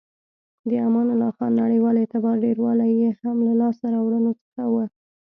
[0.69, 4.75] د امان الله خان نړیوال اعتبار ډیروالی یې هم له لاسته راوړنو څخه و.